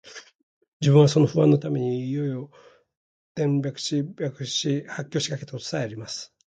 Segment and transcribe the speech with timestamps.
[0.81, 2.47] 自分はその不安のために夜々、
[3.35, 6.33] 転輾し、呻吟し、発狂しかけた事さえあります